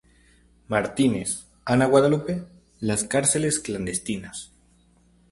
[0.67, 2.43] Martínez, Ana Guadalupe:
[2.79, 4.51] "Las cárceles clandestinas".